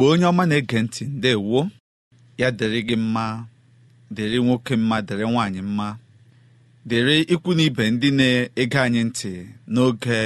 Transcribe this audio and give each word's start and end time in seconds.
Igbo 0.00 0.08
onye 0.12 0.24
ọma 0.32 0.44
na-ege 0.48 0.78
ntị 0.82 1.04
ndewo 1.16 1.60
ya 2.40 2.48
dịrị 2.58 2.80
gị 2.88 2.96
mma 2.96 3.26
dịrị 4.14 4.38
nwoke 4.44 4.74
mma 4.76 4.96
dịrị 5.06 5.24
nwaanyị 5.32 5.60
mma 5.70 5.88
dịrị 6.88 7.16
ikwu 7.34 7.50
na 7.56 7.62
ibe 7.68 7.84
ndị 7.94 8.08
na-ege 8.18 8.78
anyị 8.84 9.00
ntị 9.08 9.30
n'oge 9.72 10.18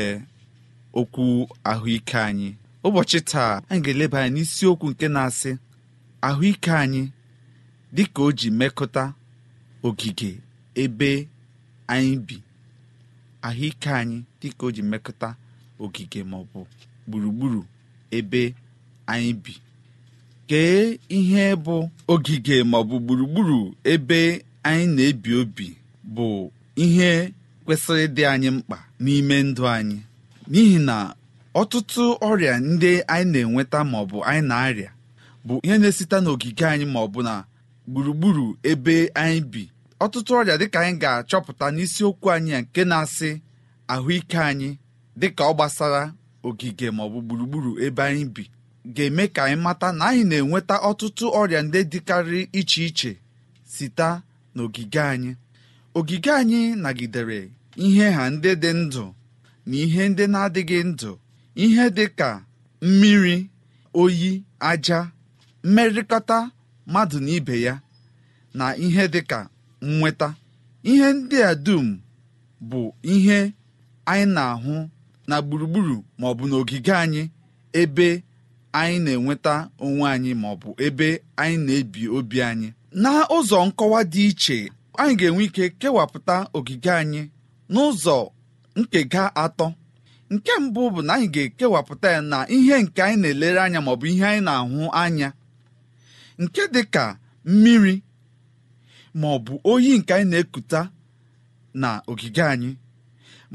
okwu 0.98 1.24
ahụike 1.70 2.18
anyị. 2.28 2.48
Ụbọchị 2.86 3.18
taa 3.30 3.52
anyị 3.70 3.80
ga-eleba 3.84 4.18
anya 4.22 4.30
n'isiokwu 4.34 4.86
nke 4.92 5.06
na-asị 5.14 5.50
ahụike 6.28 6.70
anyị 6.82 7.02
dịka 7.94 8.20
o 8.22 8.32
ji 8.38 8.48
mekọta 8.60 9.04
ogige 9.86 10.30
ebe 10.82 11.10
anyị 11.92 12.14
bi. 12.26 12.36
Ahụike 13.46 13.90
anyị 14.00 14.18
dịka 14.40 14.62
o 14.66 14.70
ji 14.74 14.82
mekọta 14.90 15.28
ogige 15.82 16.20
maọbụ 16.30 16.60
gburugburu 17.08 17.62
ebe 18.16 18.42
anyị 19.12 19.32
bi. 19.44 19.54
Kee 20.48 20.98
ihe 21.08 21.56
bụ 21.64 21.76
ogige 22.08 22.56
maọbụ 22.70 22.94
gburugburu 23.04 23.60
ebe 23.92 24.20
anyị 24.62 24.86
na-ebi 24.96 25.30
obi 25.40 25.66
bụ 26.14 26.26
ihe 26.84 27.32
kwesịrị 27.64 28.06
dị 28.16 28.22
anyị 28.32 28.48
mkpa 28.56 28.76
n'ime 29.02 29.36
ndụ 29.42 29.62
anyị? 29.76 29.98
N'ihi 30.50 30.78
na 30.88 30.96
ọtụtụ 31.60 32.02
ọrịa 32.28 32.54
ndị 32.70 32.90
anyị 33.14 33.30
na-enweta 33.32 33.78
maọbụ 33.92 34.16
anyị 34.30 34.42
na-arịa 34.50 34.90
bụ 35.46 35.54
ihe 35.64 35.76
na-esite 35.78 36.16
n'ogige 36.20 36.64
anyị 36.72 36.84
maọbụ 36.94 37.18
na 37.28 37.34
gburugburu 37.90 38.46
ebe 38.70 38.96
anyị 39.22 39.40
bi. 39.52 39.62
Ọtụtụ 40.04 40.30
ọrịa 40.40 40.56
dịka 40.60 40.78
anyị 40.80 40.94
ga-achọpụta 41.02 41.66
n'isiokwu 41.74 42.26
anyị 42.34 42.52
nke 42.62 42.82
na-asị 42.90 43.30
ahụike 43.92 44.38
anyị 44.50 44.68
dịka 45.20 45.42
ọ 45.44 45.52
gbasara 45.56 46.02
ogige 46.46 46.88
maọbụ 46.96 47.18
gburugburu 47.26 47.70
ebe 47.84 48.02
anyị 48.08 48.24
bi. 48.34 48.44
Ga-eme 48.84 49.24
ka 49.34 49.40
anyị 49.44 49.56
mata 49.64 49.88
na 49.98 50.04
anyị 50.10 50.24
na-enweta 50.30 50.74
ọtụtụ 50.88 51.24
ọrịa 51.40 51.60
ndị 51.66 51.80
dịkarị 51.92 52.40
iche 52.60 52.82
iche 52.88 53.10
site 53.72 54.08
n'ogige 54.54 55.00
anyị. 55.12 55.30
Ogige 55.98 56.30
anyị 56.40 56.60
nagidere 56.82 57.40
ihe 57.84 58.06
ha 58.16 58.24
ndị 58.32 58.50
dị 58.62 58.70
ndụ 58.80 59.04
na 59.66 59.74
ihe 59.84 60.02
ndị 60.10 60.24
na-adịghị 60.32 60.78
ndụ 60.90 61.10
ihe 61.64 61.84
dị 61.96 62.06
ka 62.18 62.28
mmiri 62.86 63.36
oyi 64.00 64.30
aja 64.70 64.98
mmerịkọta 65.64 66.38
mmadụ 66.86 67.16
na 67.24 67.30
ibe 67.38 67.54
ya 67.66 67.74
na 68.58 68.64
ihe 68.84 69.04
dị 69.12 69.20
ka 69.30 69.38
nnweta. 69.86 70.28
Ihe 70.90 71.08
ndị 71.16 71.36
a 71.42 71.52
dum 71.64 71.86
bụ 72.70 72.80
ihe 73.12 73.38
anyị 74.10 74.26
na-ahụ 74.36 74.74
na 75.28 75.36
gburugburu 75.46 75.96
maọbụ 76.20 76.44
n'ogige 76.50 76.92
anyị 77.02 77.22
ebe 77.80 78.08
anyị 78.78 78.98
na-enweta 79.04 79.54
onwe 79.84 80.04
anyị 80.14 80.30
ma 80.40 80.48
ọ 80.54 80.56
bụ 80.62 80.70
ebe 80.86 81.08
anyị 81.42 81.56
na-ebi 81.66 82.02
obi 82.16 82.38
anyị. 82.50 82.68
Na 83.02 83.10
ụzọ 83.36 83.58
nkọwa 83.68 83.98
dị 84.12 84.22
iche 84.30 84.58
anyị 85.00 85.12
ga-enwe 85.18 85.42
ike 85.48 85.64
kewapụta 85.80 86.36
ogige 86.56 86.90
anyị 87.00 87.22
n'ụzọ 87.72 88.16
nkega 88.80 89.24
atọ. 89.44 89.66
Nke 90.32 90.52
mbụ 90.62 90.80
bụ 90.94 91.00
na 91.06 91.12
anyị 91.16 91.26
ga-ekewapụta 91.34 92.08
ya 92.14 92.20
na 92.30 92.38
ihe 92.56 92.76
nke 92.82 93.00
anyị 93.06 93.16
na-elere 93.22 93.60
anya 93.64 93.80
ma 93.86 93.92
bụ 94.00 94.06
ihe 94.12 94.26
anyị 94.30 94.42
na-ahụ 94.46 94.80
anya. 95.02 95.28
Nke 96.42 96.62
dị 96.74 96.82
ka 96.94 97.04
mmiri 97.50 97.94
ma 99.18 99.26
ọ 99.28 99.38
bụ 99.44 99.52
oyi 99.70 99.90
nke 99.98 100.12
anyị 100.16 100.28
na-ekuta 100.30 100.80
na 101.80 101.88
ogige 102.10 102.42
anyị 102.52 102.70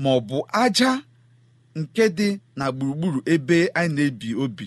ma 0.01 0.09
ọ 0.17 0.19
bụ 0.27 0.37
aja 0.61 0.91
nke 1.79 2.03
dị 2.17 2.27
na 2.57 2.65
gburugburu 2.75 3.19
ebe 3.33 3.57
anyị 3.79 3.93
na-ebi 3.95 4.29
obi. 4.43 4.65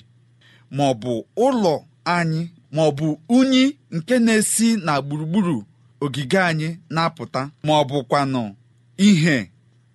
Ma 0.77 0.83
ọ 0.91 0.95
bụ 1.03 1.13
ụlọ 1.45 1.75
anyị 2.15 2.41
ma 2.75 2.81
ọ 2.89 2.91
bụ 2.99 3.07
unyi 3.37 3.65
nke 3.97 4.15
na-esi 4.27 4.69
na 4.87 4.93
gburugburu 5.07 5.57
ogige 6.05 6.39
anyị 6.51 6.69
na-apụta 6.95 7.41
ma 7.65 7.73
ọ 7.81 7.85
bụkwanụ 7.91 8.43
ihe 9.09 9.37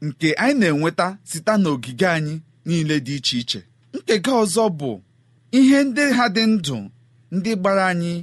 nke 0.05 0.27
anyị 0.43 0.55
na-enweta 0.59 1.07
site 1.29 1.53
n'ogige 1.61 2.07
anyị 2.17 2.33
niile 2.67 2.95
dị 3.05 3.15
iche 3.19 3.35
iche. 3.41 3.59
Nkega 3.95 4.31
ọzọ 4.43 4.63
bụ 4.79 4.91
ihe 5.59 5.77
ndị 5.87 6.03
ha 6.17 6.25
dị 6.35 6.43
ndụ 6.53 6.77
ndị 7.35 7.51
gbara 7.59 7.83
anyị 7.91 8.13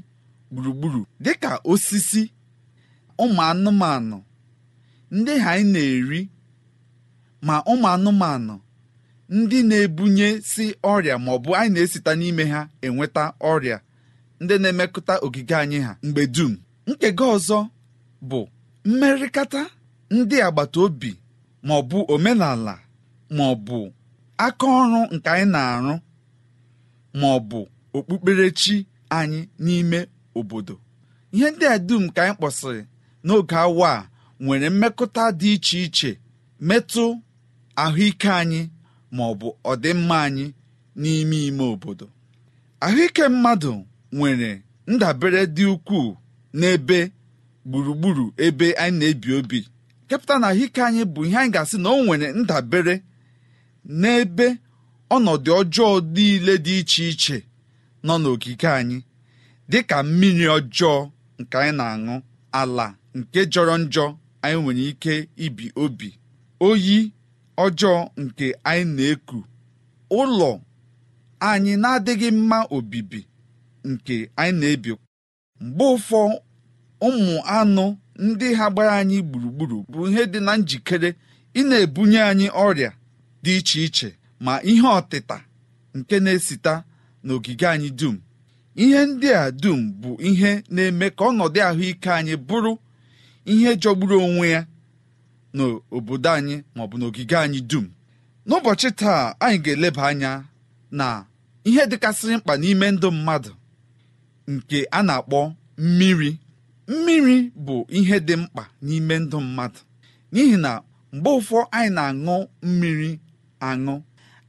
gburugburu 0.52 1.02
dịka 1.24 1.50
osisi 1.70 2.22
ụmụ 3.22 3.40
anụmanụ 3.50 4.18
ndị 5.16 5.32
ha 5.42 5.50
anyị 5.56 5.70
na-eri 5.74 6.20
ma 7.46 7.54
ụmụ 7.70 7.86
anụmanụ 7.94 8.54
ndị 9.28 9.58
na-ebunye 9.68 10.28
si 10.50 10.64
ọrịa 10.92 11.16
ma 11.24 11.30
ọ 11.32 11.38
bụ 11.44 11.50
anyị 11.60 11.70
na-esita 11.74 12.12
n'ime 12.20 12.44
ha 12.52 12.60
enweta 12.86 13.22
ọrịa 13.50 13.76
ndị 14.40 14.54
na-emekọta 14.62 15.14
ogige 15.24 15.54
anyị 15.62 15.78
ha 15.86 15.92
mgbe 16.06 16.22
dum. 16.34 16.52
Nkega 16.88 17.24
ọzọ 17.36 17.58
bụ 18.28 18.40
mmerịkọta 18.88 19.60
ndị 20.14 20.36
agbata 20.46 20.78
obi 20.86 21.10
ma 21.66 21.72
ọ 21.80 21.82
bụ 21.90 21.98
omenala 22.14 22.74
ma 23.36 23.44
ọ 23.52 23.54
bụ 23.66 23.78
aka 24.46 24.66
ọrụ 24.80 25.00
nke 25.14 25.28
anyị 25.34 25.46
na-arụ 25.54 25.94
ma 27.20 27.26
ọ 27.36 27.38
bụ 27.48 27.60
okpukperechi 27.96 28.76
anyị 29.18 29.40
n'ime 29.64 30.00
obodo. 30.38 30.74
Ihe 31.34 31.48
ndị 31.50 31.64
a 31.66 31.76
dum 31.86 32.04
ka 32.14 32.20
anyị 32.22 32.34
kpọsịrị 32.38 32.82
n'oge 33.26 33.56
awa 33.64 33.88
a 33.98 34.08
nwere 34.42 34.68
mmekọta 34.70 35.22
dị 35.40 35.50
iche 35.56 35.78
iche 35.86 36.10
metụ 36.68 37.04
ahụike 37.82 38.28
anyị 38.40 38.60
ma 39.16 39.22
ọ 39.30 39.34
bụ 39.40 39.48
ọdịmma 39.70 40.16
anyị 40.26 40.46
n'ime 41.00 41.36
ime 41.48 41.64
obodo. 41.72 42.06
Ahụike 42.84 43.24
mmadụ 43.32 43.72
nwere 44.16 44.50
ndabere 44.92 45.40
dị 45.56 45.64
ukwuu 45.74 46.08
n'ebe 46.58 46.98
gburugburu 47.68 48.24
ebe 48.46 48.66
anyị 48.84 48.98
na-ebi 48.98 49.30
obi. 49.38 49.60
Kepụta 50.08 50.34
na 50.40 50.46
ahụike 50.52 50.80
anyị 50.88 51.02
bụ 51.12 51.20
ihe 51.26 51.36
anyị 51.40 51.50
ga-asị 51.54 51.76
na 51.82 51.88
o 51.90 51.98
nwere 52.04 52.26
ndabere 52.42 52.94
n'ebe 54.00 54.46
ọnọdụ 55.14 55.50
ọjọọ 55.60 55.90
niile 56.14 56.54
dị 56.64 56.74
iche 56.80 57.04
iche 57.12 57.36
nọ 58.06 58.14
n'ogige 58.22 58.68
anyị 58.78 58.98
dịka 59.70 59.96
mmiri 60.06 60.46
ọjọọ 60.56 60.94
nke 61.40 61.56
anyị 61.60 61.72
na-aṅụ 61.78 62.14
ala 62.60 62.86
nke 63.18 63.40
jọrọ 63.52 63.74
njọ 63.84 64.04
anyị 64.44 64.58
nwere 64.62 64.82
ike 64.90 65.14
ibi 65.44 65.66
obi. 65.82 66.08
Oyi 66.68 66.96
ọjọọ 67.62 67.96
nke 68.22 68.46
anyị 68.64 68.84
na-eku 68.96 69.38
ụlọ 70.20 70.50
anyị 71.50 71.72
na-adịghị 71.82 72.28
mma 72.30 72.58
obibi 72.76 73.20
nke 73.90 74.16
anyị 74.36 74.52
na-ebi. 74.60 74.90
Mgbe 75.60 75.84
ụfọ 75.94 76.18
ụmụ 77.06 77.34
anụ 77.56 77.84
ndị 78.24 78.46
ha 78.58 78.66
gbara 78.70 78.92
anyị 79.00 79.18
gburugburu 79.28 79.78
bụ 79.90 79.98
ihe 80.08 80.22
dị 80.32 80.40
na 80.46 80.52
njikere 80.56 81.10
ị 81.54 81.60
na-ebunye 81.68 82.20
anyị 82.30 82.46
ọrịa 82.64 82.90
dị 83.42 83.52
iche 83.58 83.78
iche 83.86 84.08
ma 84.44 84.52
ihe 84.70 84.86
ọtịta 84.98 85.36
nke 85.96 86.16
na-esita 86.24 86.72
n'ogige 87.24 87.66
anyị 87.74 87.90
dum. 87.98 88.16
Ihe 88.82 89.00
ndị 89.06 89.28
a 89.32 89.50
dum 89.62 89.80
bụ 90.00 90.10
ihe 90.28 90.50
na-eme 90.74 91.06
ka 91.16 91.22
ọnọdụ 91.30 91.60
ahụike 91.68 92.10
anyị 92.18 92.34
bụrụ 92.48 92.72
ihe 93.52 93.70
jọgburu 93.82 94.16
onwe 94.26 94.46
ya. 94.54 94.60
N'obodo 95.56 96.28
anyị 96.36 96.56
maọbụ 96.76 96.94
n'ogige 97.00 97.36
anyị 97.44 97.60
dum. 97.70 97.86
N'ụbọchị 98.48 98.88
taa 99.00 99.20
anyị 99.44 99.58
ga-eleba 99.64 100.02
anya 100.10 100.30
na 100.98 101.06
ihe 101.68 101.82
dịkasịrị 101.90 102.34
mkpa 102.38 102.52
n'ime 102.62 102.86
ndụ 102.94 103.08
mmadụ 103.16 103.50
nke 104.52 104.78
a 104.90 105.00
na-akpọ 105.08 105.40
mmiri. 105.84 106.30
Mmiri 106.88 107.36
bụ 107.64 107.74
ihe 107.98 108.16
dị 108.26 108.34
mkpa 108.42 108.62
n'ime 108.86 109.14
ndụ 109.24 109.38
mmadụ. 109.46 109.80
N'ihi 110.32 110.56
na 110.64 110.70
mgbe 111.12 111.30
ụfọ 111.38 111.58
anyị 111.76 111.90
na-aṅụ 111.96 112.36
mmiri 112.68 113.10
aṅụ 113.68 113.94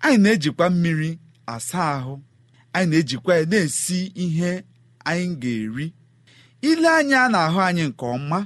anyị 0.06 0.18
na-ejikwa 0.24 0.66
mmiri 0.74 1.10
asa 1.54 1.80
ahụ. 1.96 2.14
Anyị 2.76 2.88
na-ejikwa 2.92 3.32
ya 3.40 3.44
na-esi 3.52 4.00
ihe 4.24 4.52
anyị 5.10 5.36
ga-eri. 5.42 5.88
Ile 6.70 6.90
anya 6.98 7.20
na-ahụ 7.34 7.60
anyị 7.68 7.84
nke 7.90 8.06
ọma 8.16 8.40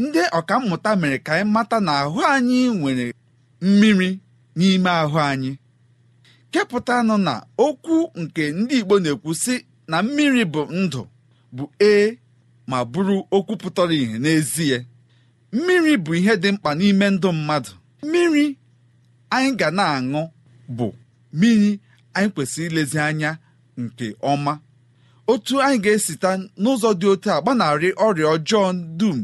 ndị 0.00 0.20
ọkammụta 0.38 0.90
mere 1.00 1.18
ka 1.26 1.32
anyị 1.34 1.50
mata 1.54 1.76
na 1.86 1.92
ahụ 2.02 2.18
anyị 2.34 2.58
nwere 2.78 3.06
mmiri 3.66 4.08
n'ime 4.58 4.90
ahụ 5.02 5.18
anyị. 5.30 5.50
Kepụtanụ 6.52 7.14
na 7.26 7.34
okwu 7.64 7.94
nke 8.20 8.42
ndị 8.58 8.74
Igbo 8.80 8.94
na-ekwu 9.02 9.30
sị 9.42 9.54
na 9.90 9.96
mmiri 10.04 10.42
bụ 10.52 10.60
ndụ 10.80 11.02
bụ 11.56 11.64
ee 11.90 12.06
ma 12.70 12.78
bụrụ 12.92 13.16
okwu 13.36 13.52
pụtara 13.62 13.94
ìhè 14.02 14.16
n'ezie. 14.24 14.78
Mmiri 15.54 15.92
bụ 16.04 16.10
ihe 16.18 16.34
dị 16.42 16.48
mkpa 16.54 16.70
n'ime 16.78 17.06
ndụ 17.14 17.28
mmadụ. 17.36 17.72
Mmiri 18.02 18.44
anyị 19.34 19.50
ga 19.58 19.68
na-aṅụ 19.78 20.22
bụ 20.76 20.86
mmiri 21.32 21.70
anyị 22.16 22.28
kwesịrị 22.34 22.66
ilezi 22.70 22.98
anya 23.08 23.30
nke 23.82 24.06
ọma. 24.30 24.52
Otu 25.32 25.54
anyị 25.66 25.78
ga-esita 25.84 26.30
n'ụzọ 26.62 26.88
dị 27.00 27.06
otu 27.12 27.28
a 27.34 27.40
gbanarị 27.42 27.88
ọrịa 28.06 28.28
ọjọọ 28.34 28.64
dum. 28.98 29.18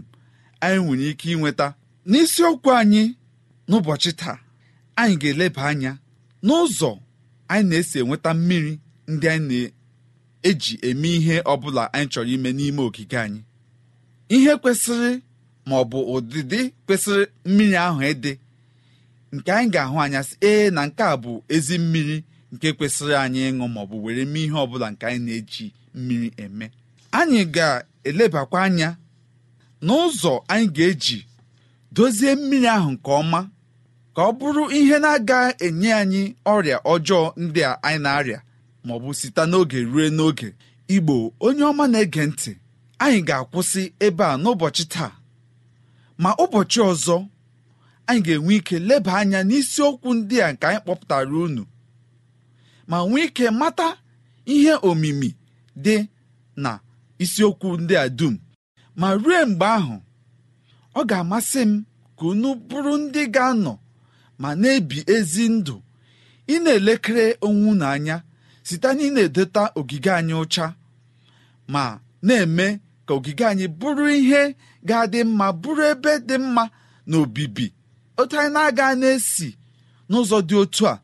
Anyị 0.60 0.78
nwere 0.84 1.08
ike 1.10 1.30
inweta. 1.32 1.66
N'isiokwu 2.10 2.70
anyị 2.80 3.02
n'ụbọchị 3.68 4.10
taa 4.20 4.38
anyị 4.96 5.14
ga-eleba 5.20 5.62
anya 5.70 5.92
n'ụzọ 6.46 6.90
anyị 7.48 7.68
na-esi 7.68 7.98
enweta 8.02 8.30
mmiri 8.34 8.72
ndị 9.08 9.26
anyị 9.34 9.60
na-eji 10.42 10.74
eme 10.88 11.08
ihe 11.16 11.36
ọbụla 11.52 11.82
anyị 11.92 12.06
chọrọ 12.12 12.28
ime 12.34 12.50
n'ime 12.52 12.80
ogige 12.86 13.18
anyị. 13.24 13.40
Ihe 14.34 14.52
kwesịrị 14.62 15.12
ma 15.66 15.74
ọ 15.76 15.84
bụ 15.90 15.98
ụdịdị 16.14 16.60
kwesịrị 16.86 17.24
mmiri 17.48 17.76
ahụ 17.86 18.00
ịdị 18.12 18.32
nke 19.32 19.50
anyị 19.52 19.68
ga-ahụ 19.74 19.96
anya 20.04 20.20
sị 20.28 20.34
ee 20.42 20.70
na 20.70 20.86
nke 20.86 21.02
a 21.02 21.16
bụ 21.22 21.32
ezi 21.54 21.78
mmiri 21.78 22.16
nke 22.52 22.68
kwesịrị 22.78 23.14
anyị 23.24 23.40
ịṅụ 23.50 23.64
ma 23.74 23.80
ọ 23.82 23.86
bụ 23.90 23.96
were 24.04 24.24
mee 24.32 24.44
ihe 24.46 24.56
ọbụla 24.64 24.86
nke 24.92 25.04
anyị 25.06 25.20
na-eji 25.26 25.66
mmiri 25.94 26.28
eme. 26.36 26.66
Anyị 27.18 27.40
ga-elebakwa 27.54 28.58
anya 28.66 28.88
n'ụzọ 29.86 30.32
anyị 30.52 30.66
ga-eji 30.76 31.18
dozie 31.94 32.30
mmiri 32.38 32.66
ahụ 32.76 32.90
nke 32.94 33.10
ọma 33.20 33.40
ka 34.14 34.22
ọ 34.28 34.32
bụrụ 34.38 34.62
ihe 34.78 34.96
na-aga 35.04 35.38
enye 35.66 35.90
anyị 36.00 36.22
ọrịa 36.52 36.78
ọjọọ 36.92 37.22
ndị 37.42 37.60
a 37.70 37.72
anyị 37.86 37.98
na-arịa 38.04 38.40
ma 38.84 38.92
ọ 38.94 38.98
bụ 39.02 39.10
site 39.20 39.42
n'oge 39.50 39.78
ruo 39.92 40.06
n'oge. 40.16 40.48
Igbo 40.94 41.14
onye 41.46 41.62
ọma 41.70 41.84
na-ege 41.92 42.22
ntị 42.30 42.52
anyị 43.04 43.18
ga-akwụsị 43.28 43.82
ebe 44.06 44.24
a 44.24 44.34
n'ụbọchị 44.42 44.84
taa. 44.94 45.12
Ma 46.22 46.30
ụbọchị 46.42 46.80
ọzọ 46.90 47.16
anyị 48.08 48.20
ga-enwe 48.26 48.52
ike 48.58 48.76
leba 48.88 49.12
anya 49.20 49.40
n'isiokwu 49.48 50.08
ndị 50.18 50.36
a 50.46 50.52
nke 50.52 50.64
anyị 50.68 50.80
kpọpụtara 50.84 51.36
unu 51.44 51.62
ma 52.90 52.96
nwee 53.08 53.24
ike 53.28 53.44
mata 53.60 53.88
ihe 54.54 54.72
omimi 54.88 55.30
dị 55.84 55.96
na 56.62 56.70
isiokwu 57.22 57.68
ndị 57.82 57.94
a 57.96 58.06
dum. 58.18 58.34
Ma 58.96 59.08
ruo 59.22 59.40
mgbe 59.50 59.66
ahụ 59.76 59.96
ọ 60.94 61.00
ga-amasị 61.08 61.62
m 61.68 61.84
ka 62.18 62.24
unu 62.30 62.48
bụrụ 62.68 62.92
ndị 63.02 63.22
ga-anọ 63.34 63.72
ma 64.40 64.48
na-ebi 64.60 64.98
ezi 65.14 65.44
ndụ. 65.56 65.74
Ị 66.52 66.54
na-elekere 66.64 67.24
onwe 67.46 67.66
unu 67.72 67.84
anya 67.94 68.16
site 68.66 68.88
na 68.96 69.02
ị 69.02 69.08
na-edota 69.14 69.62
ogige 69.78 70.10
anyị 70.18 70.34
ụcha 70.42 70.66
ma 71.72 71.82
na-eme 72.26 72.66
ka 73.06 73.12
ogige 73.16 73.44
anyị 73.50 73.66
bụrụ 73.78 74.04
ihe 74.18 74.42
ga-adị 74.88 75.20
mma 75.28 75.46
bụrụ 75.60 75.82
ebe 75.92 76.12
dị 76.28 76.36
mma 76.44 76.64
na 77.08 77.16
obibi 77.22 77.66
otu 78.20 78.34
anyị 78.40 78.52
na-aga 78.54 78.86
na-esi 79.00 79.48
n'ụzọ 80.10 80.38
dị 80.48 80.54
otu 80.62 80.82
a 80.92 81.00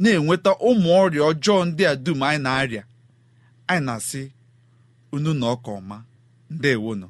na-enweta 0.00 0.50
ụmụ 0.68 0.88
ọrịa 1.02 1.24
ọjọọ 1.30 1.58
ndị 1.68 1.82
a 1.86 1.94
dum 2.04 2.20
anyị 2.28 2.40
na-arịa. 2.44 2.82
Anyị 3.70 3.84
na-asị 3.86 4.22
unu 5.14 5.30
na 5.40 5.46
ọka 5.54 5.70
ọma. 5.78 5.96
Ndewonụ 6.54 7.08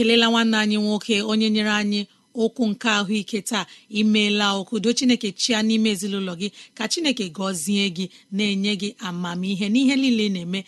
ekelela 0.00 0.26
nwanne 0.30 0.56
anyị 0.56 0.76
nwoke 0.80 1.22
onye 1.22 1.50
nyere 1.50 1.70
anyị 1.70 2.06
okwu 2.34 2.66
nke 2.70 2.88
ahụike 2.88 3.40
taa. 3.42 3.66
Imeela 3.90 4.46
okudo 4.60 4.88
chineke 4.98 5.28
chia 5.40 5.58
n'ime 5.62 5.88
ezinụlọ 5.94 6.32
gị. 6.40 6.48
Ka 6.76 6.84
chineke 6.92 7.24
gọzie 7.36 7.86
gị 7.96 8.04
na-enye 8.36 8.72
gị 8.80 8.88
amamihe 9.08 9.66
n'ihe 9.72 9.94
niile 10.00 10.24
ị 10.28 10.32
na-eme. 10.34 10.60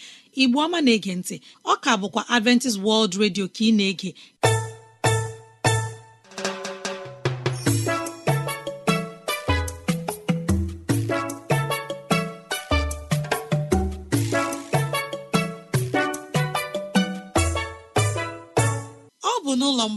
Igbu 0.42 0.56
ọma 0.64 0.78
na-ege 0.84 1.12
ntị 1.20 1.36
ọ 1.64 1.80
ka 1.84 1.92
bụkwa 2.00 2.22
adventist 2.36 2.78
world 2.84 3.12
radio 3.22 3.44
ka 3.54 3.62
ị 3.64 3.70
na-ege. 3.78 4.10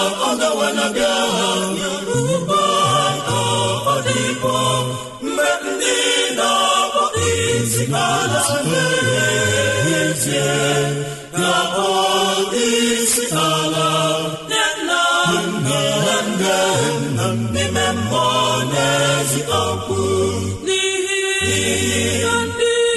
n'ihi 20.65 21.21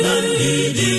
na 0.03 0.13
ndị 0.27 0.55
dị 0.77 0.93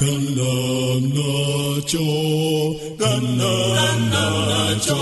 ka 0.00 0.10
nna 0.22 0.52
na-achọ 1.14 2.06
ka 3.00 3.12
nna 3.24 3.52
na-achọ 4.12 5.00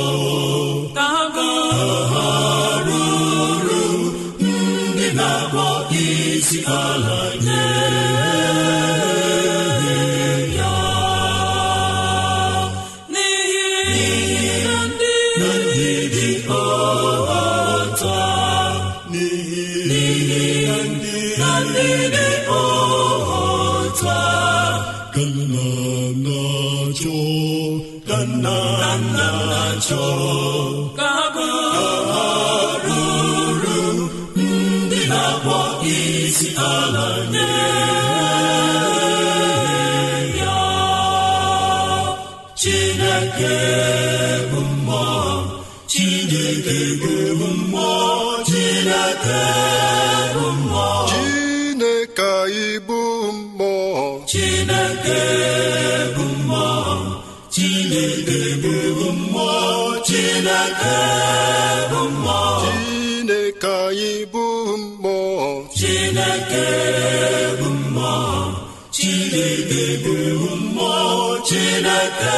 Chineke 71.48 72.36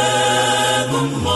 bụ 0.90 0.98
mmụọ 1.10 1.35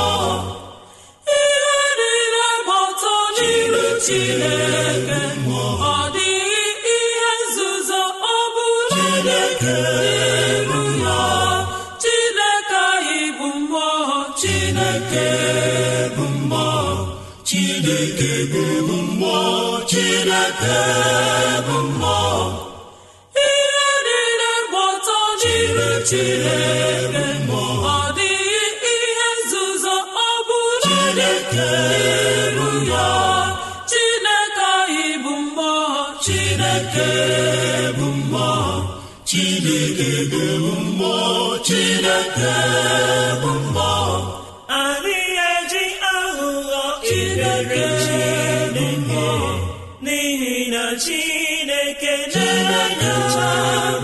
Chineke 50.98 52.14
na-enyocha 52.34 53.48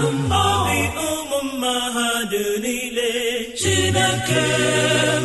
obi 0.07 0.81
ụmụ 1.09 1.38
mmadụ 1.49 2.43
niile 2.62 3.11
Chineke 3.61 4.43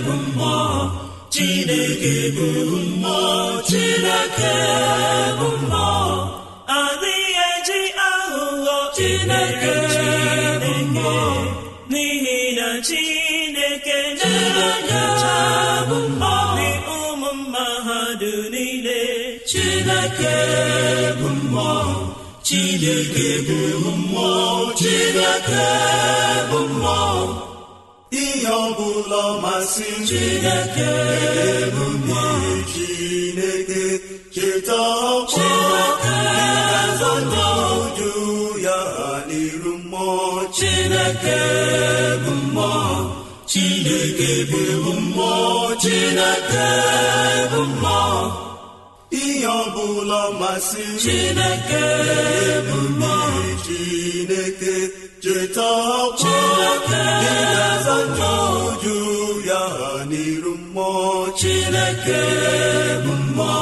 bụ 0.06 0.13
mmụọ 0.24 0.58
Chineke 1.34 2.13
bụ 2.36 2.48
mmụọ 2.86 3.62
Chineke 3.70 4.53
bụ 5.39 5.48
mmụọ 5.62 5.96
adịghị 6.80 7.34
eji 7.50 7.80
aghụghọ 8.10 8.77
Chineke 8.96 9.74
Chineke 9.94 11.20
n'ihi 11.91 12.38
na 12.58 12.68
Chineke 12.88 13.98
na-enyocha 14.20 14.90
Chineke 19.51 20.36
bụ 21.20 21.27
mmụọ 21.38 21.74
Chineke 22.48 23.27
bụ 23.48 23.60
mmụọ 23.98 24.29
Chineke 24.79 25.67
bụ 26.51 26.60
mmụọ. 26.72 27.00
Ihe 28.22 28.50
ọbụla 28.63 29.24
masị 29.43 29.88
Chineke 30.10 30.91
bụ 31.75 31.86
mmụọ. 31.93 32.24
Chineke 32.74 33.84
cheta 34.36 34.79
ọkwa 35.15 35.50
uju 37.81 38.13
ya 38.65 38.79
n'iru 39.27 39.74
mmụọ. 39.84 40.17
Chineke 40.58 41.39
bụ 42.24 42.31
mmụọ. 42.43 42.72
Chineke 43.51 44.31
bụ 44.51 44.91
mmụọ. 45.01 45.36
Chineke 45.84 46.67
bụ 47.51 47.62
mmụọ. 47.72 48.50
Ihe 49.41 49.50
ọbụla 49.62 50.21
masị 50.39 50.83
chineke 51.03 51.86
mmụọ 52.67 53.15
chineke 53.65 54.75
cheta 55.24 55.69
ọkwa 56.03 56.38
ga-aza 56.89 57.98
uju 58.67 58.98
ya 59.50 59.63
n'iru 60.10 60.53
mmụọ 60.62 61.27
chineke 61.39 62.19
bụ 63.03 63.13
mmụọ 63.24 63.60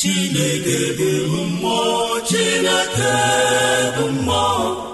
chineke 0.00 0.78
bụ 1.30 1.40
mmụọ 1.50 1.86
chineke 2.28 3.12
bụ 3.96 4.04
mmụọ 4.16 4.91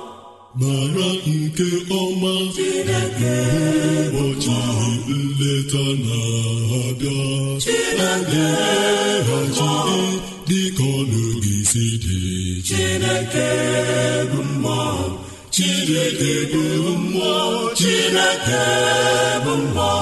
mara 0.61 1.09
nke 1.27 1.69
ọma 2.01 2.35
ụbọchị 4.15 4.59
nleta 5.09 5.85
na-abịa. 6.05 7.27
A 8.09 8.13
ga-eweghachi 8.31 9.73
dịka 10.49 10.85
ọnụ 10.99 11.23
gị 11.45 11.57
si 11.71 11.85
dị. 12.05 12.21
Chineke 12.69 13.49
bụ 14.31 14.41
mmụọ 14.51 14.83
chineke 15.55 16.33
bụ 16.53 16.63
mmụọ 17.03 17.35
chineke 17.79 18.65
bụ 19.45 19.53
mmụọ 19.63 19.97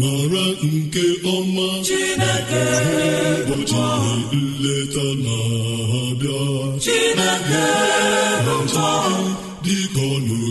mara 0.00 0.44
nke 0.72 1.04
ọma 1.34 1.68
ụbọchị 3.40 3.82
nleta 4.32 5.06
na-abịa. 5.24 6.40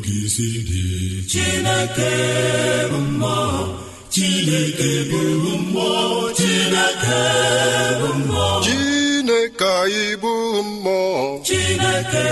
Gị 0.05 0.19
si 0.35 0.47
dị. 0.69 0.83
Chineke 1.31 2.11
bụ 2.91 2.97
mmụọ 2.97 3.39
chineke 4.13 4.91
bụ 5.11 5.19
mmụọ 5.61 6.31
chineke 6.39 7.19
bụ 8.01 8.07
mmụọ. 8.19 8.47
Chineke 8.65 9.69
anyị 9.81 10.05
bụ 10.21 10.33
mmụọ. 10.63 11.39
Chineke 11.47 12.27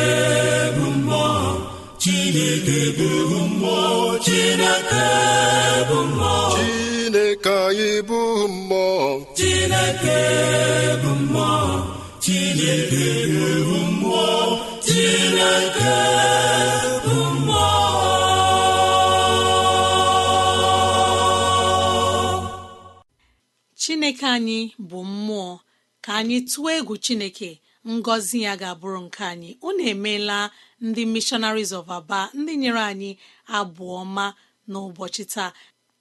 bụ 0.77 0.85
mmụọ 0.97 1.27
chineke 2.01 2.79
bụ 2.97 3.09
mmụọ 3.49 4.17
chineke 4.25 5.05
bụ 5.89 5.97
mmụọ. 6.09 6.35
Chineke 6.55 7.53
anyị 7.67 7.91
bụ 8.09 8.21
mmụọ. 8.47 8.89
Chineke 9.37 10.19
bụ 11.03 11.11
mmụọ 11.21 11.51
chineke 12.23 13.07
bụ 13.67 13.77
mmụọ 13.91 14.27
chineke 14.85 15.97
chineke 23.89 24.25
anyị 24.25 24.59
bụ 24.89 24.99
mmụọ 25.11 25.49
ka 26.03 26.11
anyị 26.19 26.37
tụọ 26.49 26.67
egwu 26.77 26.95
chineke 27.05 27.49
ngọzi 27.95 28.37
ya 28.45 28.53
ga-abụrụ 28.61 28.99
nke 29.05 29.21
anyị. 29.31 29.49
Unu 29.67 29.81
emeela 29.91 30.37
ndị 30.85 31.01
missionaries 31.13 31.71
of 31.79 31.87
aba 31.97 32.19
ndị 32.39 32.53
nyere 32.61 32.81
anyị 32.91 33.11
abụọ 33.57 33.93
ọma 34.03 34.25
n'ụbọchị 34.71 35.23
taa. 35.33 35.49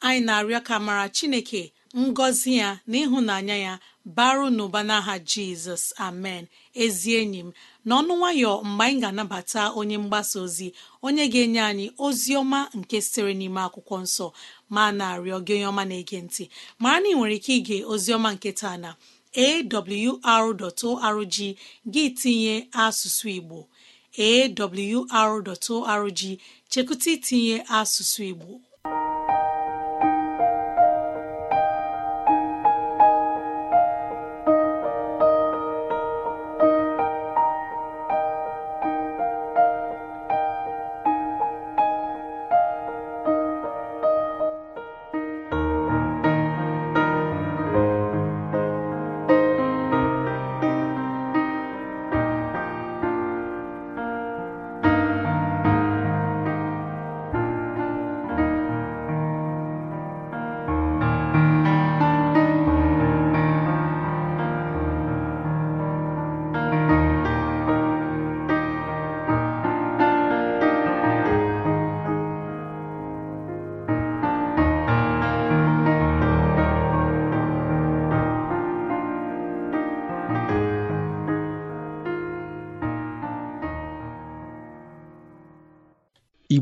Anyị 0.06 0.20
na-arịọ 0.26 0.60
ka 0.68 0.74
mara 0.86 1.04
chineke 1.16 1.62
ngọzi 2.06 2.50
ya 2.60 2.68
na 2.90 2.96
ịhụnanya 3.04 3.56
ya 3.66 3.72
baru 4.16 4.46
n'ụba 4.56 4.80
n'aha 4.88 5.14
jizọs. 5.30 5.84
Amen. 6.06 6.44
Ezi 6.82 7.10
enyi 7.20 7.40
m 7.46 7.50
n'ọnụ 7.88 8.12
nwayọ 8.20 8.50
mgbe 8.68 8.84
anyị 8.86 8.98
ga-anabata 9.02 9.62
onye 9.78 9.96
mgbasa 10.02 10.36
ozi 10.44 10.68
onye 11.06 11.24
ga-enye 11.32 11.60
anyị 11.70 11.86
ozi 12.06 12.30
ọma 12.40 12.58
nke 12.78 12.96
sitere 13.04 13.32
n'ime 13.38 13.60
akwụkwọ 13.66 13.96
nsọ 14.04 14.26
ma 14.74 14.82
na-arịọ 14.98 15.38
gị 15.46 15.52
onye 15.56 15.66
ọma 15.72 15.82
na-ege 15.90 16.18
ntị. 16.26 16.44
Mara 16.82 16.98
na 17.02 17.08
ị 17.08 17.14
nwere 17.16 17.34
ike 17.38 17.52
ige 17.58 17.76
ozi 17.92 18.10
ọma 18.16 18.30
nke 18.36 18.50
taa 18.60 18.76
na 18.84 18.90
awr.org 19.44 21.36
gị 21.92 22.04
tinye 22.20 22.54
asụsụ 22.84 23.26
igbo. 23.38 23.58
Awr.org 24.28 26.20
chekụta 26.72 27.08
itinye 27.16 27.56
asụsụ 27.78 28.20
igbo. 28.30 28.50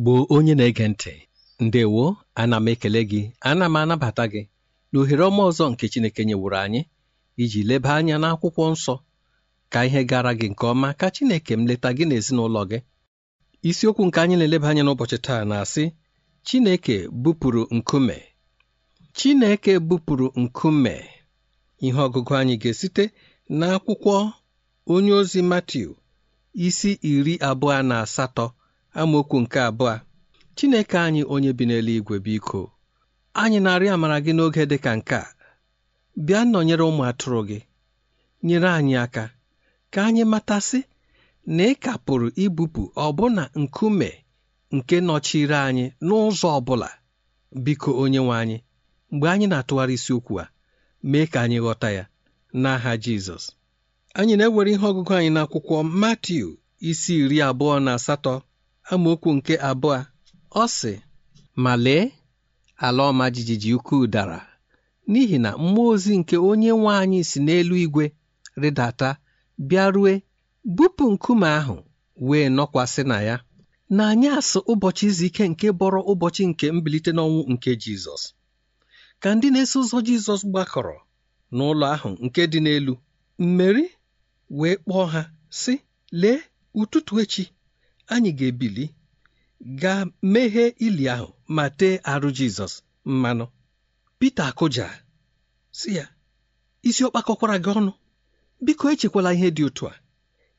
Igbo 0.07 0.27
onye 0.37 0.55
na-ege 0.55 0.87
ntị. 0.93 1.15
Ndewo 1.67 2.05
ana 2.41 2.57
m 2.61 2.67
ekele 2.73 3.01
gị 3.11 3.23
ana 3.51 3.67
m 3.69 3.77
anabata 3.81 4.25
gị. 4.33 4.43
Na 4.93 4.97
ohere 5.01 5.23
ọma 5.29 5.43
ọzọ 5.51 5.65
nke 5.73 5.85
chineke 5.93 6.23
nyewuru 6.29 6.57
anyị 6.65 6.81
iji 7.43 7.61
leba 7.69 7.91
anya 7.99 8.17
n'akwụkwọ 8.23 8.65
nsọ. 8.75 8.95
Ka 9.73 9.79
ihe 9.87 10.01
gara 10.11 10.33
gị 10.39 10.47
nke 10.53 10.65
ọma 10.73 10.89
ka 11.01 11.07
chineke 11.15 11.53
m 11.59 11.63
leta 11.69 11.89
gị 11.97 12.05
n'ezinụlọ 12.09 12.63
gị. 12.71 12.79
Isiokwu 13.69 14.03
nke 14.07 14.19
anyị 14.23 14.37
na-eleba 14.39 14.69
anya 14.71 14.83
n'ụbọchị 14.85 15.19
taa 15.27 15.43
na-asị 15.51 15.85
chineke 16.47 16.97
bupụrụ 17.23 17.63
nkume. 17.77 18.17
Chineke 19.17 19.73
bupụrụ 19.89 20.27
nkume. 20.43 20.95
Ihe 21.87 22.01
ọgụgụ 22.07 22.33
anyị 22.41 22.55
ga-esite 22.63 23.05
n'akwụkwọ 23.59 24.15
onye 24.93 25.13
ozi 25.21 25.41
Matiu 25.51 25.91
isi 26.67 26.91
iri 27.13 27.35
abụọ 27.49 27.83
na 27.89 27.97
asatọ. 28.05 28.47
Amaokwu 29.01 29.37
nke 29.43 29.59
abụọ. 29.69 29.95
Chineke 30.57 30.97
anyị 31.07 31.23
onye 31.35 31.51
bi 31.59 31.65
n'eluigwe 31.69 32.17
biko 32.27 32.61
anyị 33.43 33.59
na-arịọ 33.65 33.93
amara 33.95 34.17
gị 34.25 34.33
n'oge 34.37 34.63
dị 34.71 34.79
ka 34.85 34.91
nke 34.99 35.15
a. 35.15 35.27
Bịa 36.25 36.41
nọnyere 36.53 36.85
ụmụ 36.91 37.03
atụrụ 37.11 37.41
gị. 37.49 37.59
Nyere 38.47 38.69
anyị 38.79 38.95
aka 39.05 39.25
ka 39.93 40.01
anyị 40.09 40.23
matasị 40.33 40.81
na 41.57 41.63
ị 41.73 41.75
ka 41.83 41.93
pụrụ 42.05 42.27
ibupụ 42.45 42.83
ọbụna 43.07 43.43
nkume 43.61 44.11
nke 44.77 44.97
nọchiri 45.07 45.57
anyị 45.69 45.85
n'ụzọ 46.07 46.49
ọ 46.59 46.61
bụla 46.67 46.89
biko 47.65 47.91
onye 48.03 48.21
nwe 48.25 48.35
anyị 48.43 48.57
mgbe 49.13 49.27
anyị 49.33 49.47
na-atụgharị 49.51 49.95
isiokwu 49.99 50.35
a 50.43 50.47
mee 51.11 51.27
ka 51.33 51.39
anyị 51.45 51.59
ghọta 51.65 51.89
ya 51.97 52.05
n'aha 52.63 52.93
Jizọs. 53.03 53.45
Anyị 54.19 54.35
na-ewere 54.39 54.71
ihe 54.75 54.87
ọgụgụ 54.91 55.13
anyị 55.19 55.31
n'akwụkwọ 55.37 55.77
Matiu 56.01 56.49
isi 56.91 57.13
iri 57.23 57.39
abụọ 57.49 57.75
na 57.85 57.93
asatọ. 57.99 58.35
Amaokwu 58.93 59.31
nke 59.37 59.55
abụọ. 59.69 59.99
Ọ 60.63 60.65
sị 60.77 60.93
ma 61.63 61.73
lee 61.85 62.05
ala 62.87 63.03
ọma 63.11 63.25
jijiji 63.35 63.71
ukwuu 63.79 64.07
dara 64.15 64.39
n'ihi 65.11 65.37
na 65.45 65.51
mmụọ 65.63 65.89
ozi 65.95 66.13
nke 66.21 66.37
onye 66.51 66.71
nwe 66.79 66.91
anyị 67.03 67.21
si 67.31 67.39
n'elu 67.47 67.75
igwe 67.85 68.05
rịdata 68.63 69.09
bịarue 69.69 70.13
bupụ 70.77 71.05
nkume 71.15 71.49
ahụ 71.59 71.77
wee 72.29 72.49
nọkwasị 72.57 73.03
na 73.11 73.17
ya. 73.29 73.37
Na 73.97 74.03
anyasị 74.13 74.59
ụbọchị 74.73 75.05
izu 75.11 75.25
ike 75.29 75.45
nke 75.53 75.67
bọrọ 75.81 76.01
ụbọchị 76.13 76.43
nke 76.51 76.67
mbilite 76.77 77.11
n'ọnwụ 77.17 77.41
nke 77.53 77.71
Jizọs. 77.83 78.23
Ka 79.23 79.29
ndị 79.35 79.49
na-eso 79.53 79.79
ụzọ 79.83 79.99
Jizọs 80.07 80.43
gbakọrọ 80.51 80.97
n'ụlọ 81.57 81.85
ahụ 81.95 82.09
nke 82.25 82.43
dị 82.53 82.59
n'elu 82.65 82.95
mmeri 83.45 83.85
wee 84.59 84.77
kpọọ 84.83 85.05
ha 85.13 85.23
sị 85.61 85.75
lee 86.21 86.39
ụtụtụ 86.81 87.13
echi 87.23 87.45
anyị 88.15 88.31
ga-ebili 88.39 88.85
gaa 89.81 90.03
meghee 90.33 90.69
ili 90.87 91.05
ahụ 91.15 91.29
ma 91.57 91.65
tee 91.79 91.95
arụ 92.13 92.29
Jizọs 92.37 92.75
mmanụ. 93.11 93.47
Pita 94.19 94.43
akụja 94.51 94.87
si 95.79 95.89
ya 95.99 96.05
isi 96.89 97.03
ọkpakọkwara 97.07 97.57
gị 97.65 97.71
ọnụ? 97.79 97.93
Biko 98.65 98.85
echekwala 98.93 99.31
ihe 99.37 99.49
dị 99.57 99.63
otu 99.69 99.85
a. 99.93 99.95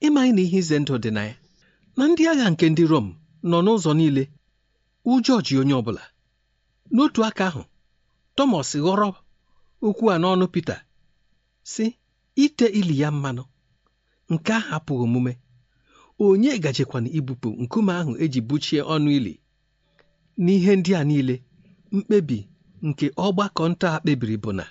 Ịmaghị 0.05 0.31
na 0.35 0.41
ihe 0.45 0.57
ize 0.61 0.77
ndụ 0.79 0.93
dị 1.03 1.09
na 1.15 1.21
ya. 1.29 1.35
Na 1.97 2.03
ndị 2.09 2.23
agha 2.31 2.47
nke 2.51 2.65
ndị 2.71 2.83
Rom 2.91 3.07
nọ 3.49 3.57
n'ụzọ 3.65 3.91
niile 3.99 4.23
ụjọ 5.11 5.35
ji 5.45 5.53
onye 5.61 5.73
ọbụla 5.81 6.03
n'otu 6.93 7.19
aka 7.27 7.45
ahụ 7.49 7.63
Tọmọs 8.35 8.69
ghọrọ 8.83 9.07
okwu 9.87 10.05
a 10.13 10.15
n'ọnụ 10.21 10.45
Pita 10.53 10.75
sị 11.71 11.85
ite 12.43 12.65
ili 12.79 12.95
ya 13.01 13.09
mmanụ. 13.13 13.43
Nke 14.31 14.51
ahụ 14.57 14.69
apụghị 14.75 15.03
omume. 15.07 15.33
Onye 16.25 16.51
gajekwana 16.63 17.09
ibupụ 17.17 17.49
nkume 17.63 17.91
ahụ 17.99 18.11
eji 18.23 18.39
buchie 18.47 18.81
ọnụ 18.93 19.09
ili? 19.17 19.33
N'ihe 20.43 20.71
ndị 20.79 20.91
a 20.99 21.03
niile 21.09 21.35
mkpebi 21.95 22.39
nke 22.87 23.05
ọgbakọ 23.25 23.63
nta 23.71 23.87
a 23.95 23.99
kpebiri 24.01 24.37
bụ 24.43 24.51
na 24.59 24.65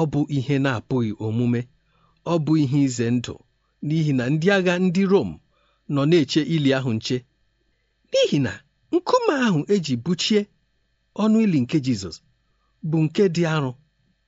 ọ 0.00 0.02
bụ 0.12 0.20
ihe 0.36 0.54
na-apụghị 0.64 1.10
omume 1.26 1.60
ọ 2.32 2.34
bụ 2.44 2.52
ihe 2.62 2.78
ize 2.86 3.06
ndụ 3.16 3.34
n'ihi 3.86 4.12
na 4.18 4.24
ndị 4.32 4.46
agha 4.56 4.74
ndị 4.84 5.02
Rom 5.12 5.30
nọ 5.92 6.00
na-eche 6.10 6.40
ili 6.54 6.70
ahụ 6.78 6.90
nche. 6.96 7.16
N'ihi 8.10 8.38
na 8.46 8.52
nkume 8.94 9.34
ahụ 9.46 9.60
eji 9.74 9.94
buchie 10.04 10.40
ọnụ 11.22 11.36
ili 11.44 11.58
nke 11.64 11.76
Jizọs 11.84 12.16
bụ 12.88 12.96
nke 13.04 13.22
dị 13.34 13.42
arọ 13.54 13.70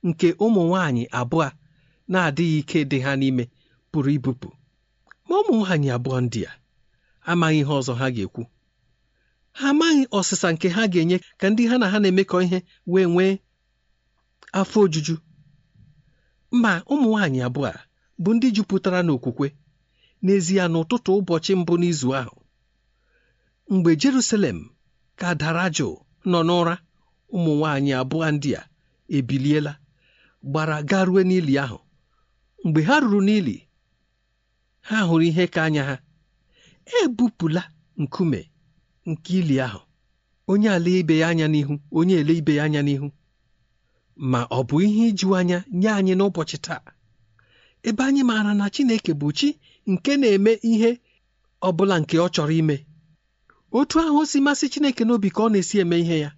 nke 0.07 0.27
ụmụ 0.45 0.61
nwanyị 0.69 1.03
abụọ 1.19 1.47
na-adịghị 2.11 2.57
ike 2.61 2.79
dị 2.91 2.97
ha 3.05 3.11
n'ime 3.19 3.43
pụrụ 3.91 4.09
ibupụ 4.17 4.49
ma 5.33 5.39
ụmụ 5.41 5.53
nwaanyị 5.65 5.89
abụọ 5.95 6.17
ndị 6.25 6.41
a. 6.49 6.51
Amaghị 7.31 7.59
ihe 7.61 7.73
ọzọ 7.79 7.93
ha 7.99 8.07
ga-ekwu. 8.15 8.41
Ha 9.59 9.65
amaghị 9.73 10.01
ọsịsa 10.17 10.47
nke 10.53 10.67
ha 10.75 10.81
ga-enye 10.91 11.17
ka 11.39 11.45
ndị 11.51 11.63
ha 11.69 11.75
na 11.81 11.87
ha 11.91 11.97
na-emekọ 12.01 12.37
ihe 12.45 12.59
wee 12.91 13.05
nwee 13.13 13.33
afọ 14.59 14.77
ojuju. 14.85 15.15
Ma 16.61 16.71
ụmụ 16.93 17.07
nwaanyị 17.11 17.39
abụọ 17.47 17.65
a 17.73 17.75
bụ 18.23 18.29
ndị 18.35 18.47
jupụtara 18.55 18.99
n'okwukwe. 19.05 19.47
N'ezie 20.23 20.63
n'ụtụtụ 20.71 21.11
ụbọchị 21.19 21.53
mbụ 21.59 21.73
n'izu 21.81 22.07
ahụ 22.19 22.35
mgbe 23.73 23.91
Jerusalem 24.01 24.59
ka 25.19 25.27
dara 25.39 25.65
jụụ 25.75 25.93
nọ 26.31 26.39
n'ụra 26.47 26.75
ụmụ 27.35 27.51
nwaanyị 27.57 27.91
abụọ 28.01 28.25
ndị 28.35 28.49
a 28.59 28.61
ebiliela 29.17 29.73
gbara 30.49 30.77
garue 30.89 31.21
n'ili 31.29 31.53
ahụ. 31.63 31.77
Mgbe 32.65 32.81
ha 32.87 32.95
ruru 33.03 33.19
n'ili 33.27 33.55
ha 34.87 34.97
hụrụ 35.07 35.23
ihe 35.29 35.43
ka 35.53 35.59
anya 35.67 35.83
ha. 35.89 35.95
Ebupụla 36.99 37.63
nkume 38.01 38.39
nke 39.09 39.31
ili 39.39 39.55
ahụ. 39.65 39.81
Onye 40.51 40.69
ala 40.75 40.89
ibe 40.99 41.15
ya 41.21 41.27
anya 41.31 41.47
n'ihu 41.53 41.73
onye 41.97 42.15
ele 42.21 42.33
ibe 42.39 42.53
ya 42.59 42.63
anya 42.67 42.81
n'ihu. 42.87 43.07
Ma 44.31 44.41
ọ 44.57 44.59
bụ 44.67 44.75
ihe 44.87 45.03
iju 45.11 45.27
anya 45.39 45.57
nye 45.79 45.89
anyị 45.97 46.13
n'ụbọchị 46.17 46.57
taa? 46.65 46.81
Ebe 47.87 48.01
anyị 48.07 48.21
maara 48.29 48.51
na 48.59 48.65
Chineke 48.73 49.11
bụ 49.19 49.27
chi 49.37 49.49
nke 49.91 50.11
na-eme 50.19 50.51
ihe 50.71 50.91
ọ 51.61 51.69
bụla 51.77 51.95
nke 52.01 52.15
ọ 52.25 52.27
chọrọ 52.35 52.53
ime. 52.61 52.77
Otu 53.77 53.95
ahụ 54.03 54.17
o 54.21 54.25
si 54.31 54.37
masị 54.45 54.65
Chineke 54.73 55.03
n'obi 55.05 55.29
ka 55.35 55.41
ọ 55.45 55.49
na-esi 55.51 55.75
eme 55.83 55.97
ihe 56.03 56.17
ya. 56.23 56.29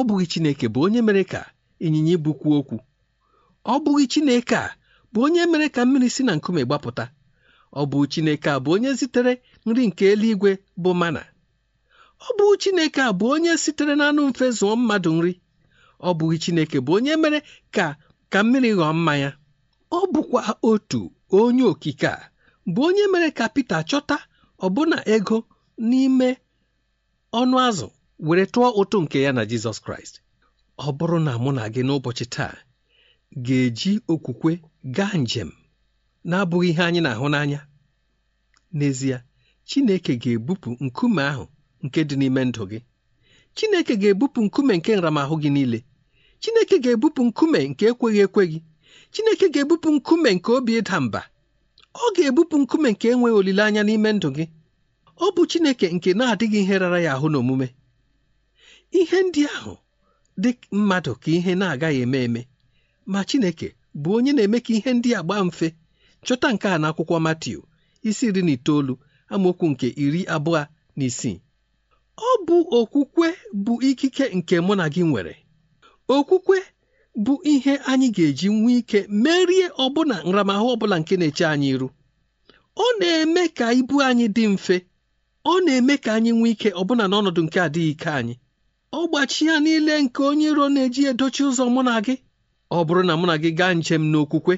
Ọ 0.00 0.02
bụghị 0.08 0.26
Chineke 0.32 0.66
bụ 0.74 0.78
onye 0.86 1.00
mere 1.06 1.22
ka 1.32 1.40
ịnyịnya 1.84 2.12
ibu 2.16 2.30
okwu. 2.58 2.76
Ọ 3.72 3.74
bụghị 3.84 4.04
Chineke 4.12 4.56
a 4.56 4.68
bụ 5.12 5.18
onye 5.26 5.42
mere 5.52 5.66
ka 5.74 5.80
mmiri 5.86 6.08
si 6.14 6.22
na 6.26 6.32
nkume 6.36 6.62
gbapụta. 6.68 7.04
Ọ 7.80 7.82
bụ 7.90 7.98
Chineke 8.12 8.48
a 8.50 8.58
bụ 8.64 8.70
onye 8.74 8.90
zitere 8.98 9.32
nri 9.66 9.82
nke 9.88 10.04
eluigwe 10.12 10.50
bụ 10.82 10.90
mana 11.00 11.22
ọ 12.26 12.28
bụ 12.38 12.44
Chineke 12.62 13.00
a 13.08 13.12
bụ 13.18 13.24
onye 13.34 13.52
sitere 13.64 13.94
n'anụ 13.98 14.20
mfe 14.30 14.46
zụọ 14.58 14.74
mmadụ 14.78 15.10
nri. 15.16 15.32
Ọ 16.08 16.10
bụghị 16.18 16.36
Chineke 16.44 16.78
bụ 16.86 16.92
onye 16.96 17.12
mere 17.22 17.38
ka 17.74 17.86
ka 18.32 18.38
mmiri 18.44 18.70
ghọọ 18.78 18.92
mmanya. 18.98 19.30
Ọ 19.98 20.00
bụkwa 20.12 20.40
otu 20.70 21.00
onye 21.38 21.64
okike 21.72 22.06
a 22.06 22.30
bụ 22.74 22.80
onye 22.88 23.04
mere 23.12 23.28
ka 23.38 23.44
Pita 23.54 23.78
chọta 23.90 24.16
ọbụna 24.64 24.96
ego 25.14 25.38
n'ime 25.88 26.28
ọnụ 27.40 27.56
azụ. 27.68 27.88
Were 28.26 28.44
tụọ 28.52 28.68
ụtụ 28.80 28.96
nke 29.04 29.18
ya 29.24 29.32
na 29.36 29.42
Jizọs 29.50 29.78
Kraịst 29.84 30.14
ọ 30.78 30.88
bụrụ 30.98 31.18
na 31.26 31.32
mụ 31.42 31.50
na 31.56 31.64
gị 31.74 31.82
n'ụbọchị 31.86 32.24
taa 32.34 32.54
ga-eji 33.46 33.92
okwukwe 34.12 34.52
gaa 34.96 35.14
njem 35.22 35.50
na-abụghị 36.28 36.68
ihe 36.72 36.82
anyị 36.88 37.00
na-ahụ 37.04 37.26
n'anya. 37.32 37.60
N'ezie 38.76 39.16
Chineke 39.68 40.12
ga-ebupụ 40.22 40.68
nkume 40.86 41.22
ahụ 41.32 41.44
nke 41.84 42.00
dị 42.08 42.14
n'ime 42.18 42.40
ndụ 42.48 42.62
gị. 42.70 42.78
Chineke 43.56 43.94
ga-ebupụ 44.02 44.38
nkume 44.46 44.72
nke 44.78 44.90
nramahụ 44.96 45.34
gị 45.42 45.50
niile. 45.54 45.78
Chineke 46.42 46.76
ga-ebupụ 46.84 47.20
nkume 47.28 47.58
nke 47.70 47.84
ekweghị 47.90 48.20
ekwe 48.26 48.42
gị 48.52 48.58
Chineke 49.12 49.46
ga-ebupụ 49.54 49.88
nkume 49.96 50.28
nke 50.36 50.50
obi 50.56 50.72
ịda 50.80 50.96
mba. 51.04 51.20
Ọ 51.94 52.06
ga-ebupụ 52.16 52.54
nkume 52.62 52.88
nke 52.92 53.06
enweghị 53.12 53.36
olileanya 53.40 53.82
n'ime 53.86 54.10
ndụ 54.16 54.28
gị. 54.36 54.44
Ọ 55.24 55.26
bụ 55.34 55.42
Chineke 55.50 55.86
nke 55.96 56.10
na-adịghị 56.18 56.58
ihe 56.64 56.74
rara 56.82 56.98
ya 57.06 57.12
ahụ 57.16 57.26
n'omume. 57.32 57.66
Ihe 58.98 59.18
ndị 59.26 59.42
ahụ 59.56 59.74
dị 60.42 60.50
mmadụ 60.76 61.12
ka 61.22 61.28
ihe 61.36 61.52
na-agaghị 61.60 62.00
eme 62.04 62.18
eme. 62.26 62.42
Ma 63.12 63.20
Chineke 63.28 63.68
bụ 64.02 64.08
onye 64.16 64.32
na-eme 64.36 64.58
ka 64.64 64.72
ihe 64.78 64.90
ndị 64.96 65.10
a 65.18 65.22
gbaa 65.26 65.44
mfe. 65.48 65.68
Chọta 66.26 66.48
nke 66.54 66.66
a 66.68 66.76
n'akwụkwọ 66.82 67.16
Matiu 67.26 67.60
isi 68.08 68.24
iri 68.28 68.42
na 68.46 68.52
itoolu 68.56 68.94
amaokwu 69.32 69.66
nke 69.72 69.86
iri 70.04 70.20
abụọ 70.34 70.62
na 70.96 71.04
isii. 71.10 71.36
Ọ 72.16 72.30
bụ 72.46 72.56
okwukwe 72.78 73.28
bụ 73.64 73.72
ikike 73.88 74.24
nke 74.38 74.56
mụ 74.66 74.72
na 74.78 74.84
gị 74.94 75.02
nwere. 75.08 75.34
Okwukwe 76.14 76.58
bụ 77.24 77.32
ihe 77.52 77.72
anyị 77.90 78.08
ga-eji 78.16 78.48
nwee 78.58 78.78
ike 78.80 79.00
merie 79.22 79.66
ọbụna 79.84 80.16
nramahụ 80.28 80.66
ọbụla 80.74 80.96
nke 81.00 81.14
na-eche 81.20 81.44
anyị 81.52 81.68
iru. 81.74 81.88
Ọ 82.76 82.86
na-eme 83.00 83.42
ka 83.58 83.66
ibu 83.80 83.96
anyị 84.08 84.26
dị 84.36 84.44
mfe. 84.54 84.76
Ọ 85.44 85.54
na-eme 85.64 85.94
ka 86.04 86.10
anyị 86.16 86.30
nwee 86.38 86.50
ike 86.54 86.68
ọbụna 86.80 87.04
n'ọnọdụ 87.10 87.40
nke 87.46 87.58
adịghị 87.66 87.90
ike 87.94 88.10
anyị. 88.18 88.34
Ọgbachi 88.92 89.46
ya 89.46 89.60
niile 89.60 90.02
nke 90.02 90.22
onye 90.22 90.46
iro 90.50 90.68
na-eji 90.68 91.02
edochi 91.10 91.42
ụzọ 91.48 91.64
mụ 91.74 91.82
na 91.82 92.00
gị. 92.04 92.14
Ọ 92.70 92.78
bụrụ 92.86 93.02
na 93.06 93.14
mụ 93.20 93.26
na 93.26 93.36
gị 93.42 93.50
gaa 93.58 93.72
njem 93.74 94.02
n'okwukwe 94.12 94.54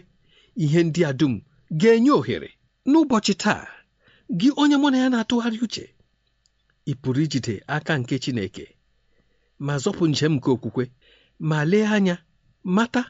ihe 0.64 0.80
ndị 0.86 1.00
a 1.08 1.12
dum 1.18 1.34
ga-enye 1.80 2.10
ohere. 2.18 2.48
N'ụbọchị 2.90 3.34
taa 3.42 3.66
gị 4.40 4.48
onye 4.56 4.76
mụ 4.82 4.88
na 4.90 4.98
ya 5.02 5.08
na-atụgharị 5.12 5.58
uche 5.64 5.84
ị 6.90 6.92
pụrụ 7.02 7.20
ijide 7.24 7.54
aka 7.66 7.92
nke 7.98 8.14
Chineke 8.22 8.64
ma 9.66 9.74
zọpụ 9.82 10.04
njem 10.12 10.32
nke 10.36 10.48
okwukwe 10.54 10.84
ma 11.48 11.58
lee 11.70 11.86
anya 11.96 12.16
mata 12.76 13.02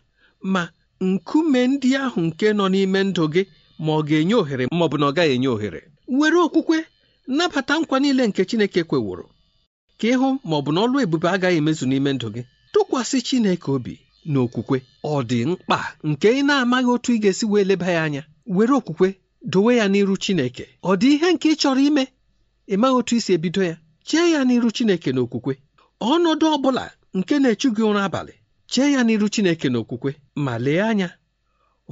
ma 0.52 0.62
nkume 1.00 1.61
ndị 1.70 1.88
ahụ 2.04 2.20
nke 2.28 2.46
nọ 2.58 2.64
n'ime 2.72 3.00
ndụ 3.08 3.24
gị 3.35 3.42
ma 3.85 3.90
ọ 3.98 4.02
ga-enye 4.08 4.35
ohere 4.42 4.64
ma 4.78 4.85
ọ 4.87 4.88
bụ 4.90 4.96
na 5.00 5.06
ọ 5.06 5.12
gaghị 5.16 5.32
enye 5.37 5.48
ohere. 5.54 5.80
Were 6.18 6.38
okwukwe 6.46 6.78
nabata 7.26 7.74
nkwa 7.80 7.96
niile 8.00 8.24
nke 8.28 8.42
Chineke 8.48 8.82
kweworo. 8.90 9.24
Ka 10.02 10.08
ịhụ 10.14 10.28
ma 10.48 10.54
ọ 10.58 10.62
bụ 10.64 10.70
na 10.74 10.80
ọlụ 10.84 10.96
ebube 11.04 11.28
agaghị 11.34 11.56
emezu 11.60 11.84
n'ime 11.88 12.10
ndụ 12.14 12.28
gị 12.34 12.42
tụkwasị 12.72 13.18
Chineke 13.26 13.68
obi 13.76 13.94
na 14.32 14.38
okwukwe. 14.44 14.76
Ọ 15.12 15.14
dị 15.28 15.38
mkpa 15.50 15.78
nke 16.08 16.28
ị 16.38 16.42
na-amaghị 16.48 16.88
otu 16.94 17.10
ị 17.16 17.18
ga-esi 17.22 17.44
wee 17.52 17.64
leba 17.70 17.86
ya 17.96 18.00
anya. 18.06 18.22
Were 18.54 18.74
okwukwe 18.78 19.08
dowe 19.52 19.72
ya 19.80 19.86
n'iru 19.92 20.14
Chineke. 20.24 20.64
Ọ 20.82 20.92
dị 21.00 21.08
ihe 21.14 21.28
nke 21.34 21.46
ị 21.52 21.56
chọrọ 21.60 21.80
ime? 21.88 22.04
Ị 22.72 22.74
maghị 22.80 22.94
otu 22.98 23.12
isi 23.18 23.30
ebido 23.36 23.62
ya? 23.70 23.74
Chee 24.08 24.26
ya 24.34 24.40
n'iru 24.46 24.68
Chineke 24.76 25.10
na 25.14 25.20
okwukwe. 25.24 25.54
Ọnọdụ 26.10 26.46
ọ 26.54 26.56
bụla 26.62 26.84
nke 27.18 27.34
na-echu 27.42 27.68
gị 27.76 27.82
ụra 27.90 28.02
abalị 28.08 28.34
chee 28.72 28.88
ya 28.94 29.00
n'iru 29.06 29.26
Chineke 29.34 29.66
na 29.72 29.78
okwukwe 29.82 30.10
ma 30.44 30.54
lee 30.64 30.80
anya. 30.90 31.08